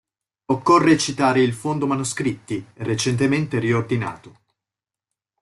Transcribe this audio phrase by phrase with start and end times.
[0.45, 4.39] Occorre citare il “"Fondo Manoscritti"” recentemente riordinato.